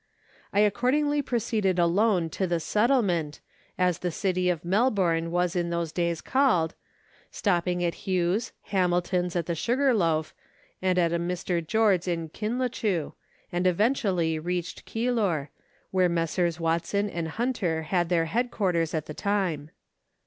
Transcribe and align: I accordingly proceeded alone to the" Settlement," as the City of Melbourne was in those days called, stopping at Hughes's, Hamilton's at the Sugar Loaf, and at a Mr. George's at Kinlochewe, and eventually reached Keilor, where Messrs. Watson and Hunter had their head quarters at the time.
I 0.51 0.61
accordingly 0.61 1.21
proceeded 1.21 1.77
alone 1.77 2.31
to 2.31 2.47
the" 2.47 2.59
Settlement," 2.73 3.39
as 3.77 3.99
the 3.99 4.09
City 4.09 4.49
of 4.49 4.65
Melbourne 4.65 5.29
was 5.29 5.55
in 5.55 5.69
those 5.69 5.91
days 5.91 6.21
called, 6.21 6.73
stopping 7.29 7.83
at 7.83 8.07
Hughes's, 8.07 8.51
Hamilton's 8.63 9.35
at 9.35 9.45
the 9.45 9.53
Sugar 9.53 9.93
Loaf, 9.93 10.33
and 10.81 10.97
at 10.97 11.13
a 11.13 11.19
Mr. 11.19 11.61
George's 11.63 12.07
at 12.17 12.33
Kinlochewe, 12.33 13.13
and 13.51 13.67
eventually 13.67 14.39
reached 14.39 14.85
Keilor, 14.87 15.49
where 15.91 16.09
Messrs. 16.09 16.59
Watson 16.59 17.07
and 17.07 17.27
Hunter 17.27 17.83
had 17.83 18.09
their 18.09 18.25
head 18.25 18.49
quarters 18.49 18.95
at 18.95 19.05
the 19.05 19.13
time. 19.13 19.69